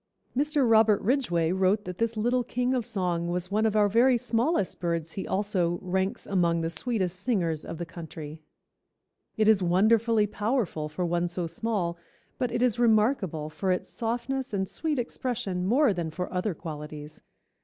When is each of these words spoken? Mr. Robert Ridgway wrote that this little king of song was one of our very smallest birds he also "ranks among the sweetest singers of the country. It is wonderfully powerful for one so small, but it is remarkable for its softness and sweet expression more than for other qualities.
Mr. 0.35 0.67
Robert 0.67 0.99
Ridgway 1.01 1.51
wrote 1.51 1.85
that 1.85 1.97
this 1.97 2.17
little 2.17 2.43
king 2.43 2.73
of 2.73 2.87
song 2.87 3.27
was 3.29 3.51
one 3.51 3.67
of 3.67 3.75
our 3.75 3.87
very 3.87 4.17
smallest 4.17 4.79
birds 4.79 5.11
he 5.11 5.27
also 5.27 5.77
"ranks 5.79 6.25
among 6.25 6.61
the 6.61 6.71
sweetest 6.71 7.19
singers 7.19 7.63
of 7.63 7.77
the 7.77 7.85
country. 7.85 8.41
It 9.37 9.47
is 9.47 9.61
wonderfully 9.61 10.25
powerful 10.25 10.89
for 10.89 11.05
one 11.05 11.27
so 11.27 11.45
small, 11.45 11.99
but 12.39 12.51
it 12.51 12.63
is 12.63 12.79
remarkable 12.79 13.51
for 13.51 13.71
its 13.71 13.89
softness 13.89 14.55
and 14.55 14.67
sweet 14.67 14.97
expression 14.97 15.67
more 15.67 15.93
than 15.93 16.09
for 16.09 16.33
other 16.33 16.55
qualities. 16.55 17.21